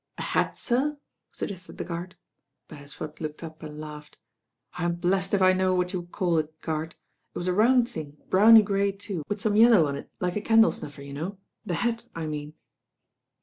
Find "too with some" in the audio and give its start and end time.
8.93-9.55